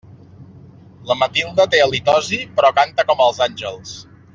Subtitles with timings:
[1.11, 3.97] La Matilde té halitosi, però canta com els àngels.